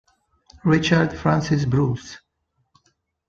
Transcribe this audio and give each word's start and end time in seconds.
Richard 0.65 1.13
Francis-Bruce 1.15 2.17